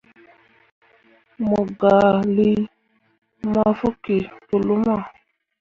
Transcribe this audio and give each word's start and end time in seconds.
Mo 1.47 1.59
gah 1.79 2.13
lii 2.35 2.61
mafokki 3.53 4.17
pu 4.47 4.55
luma. 4.67 4.95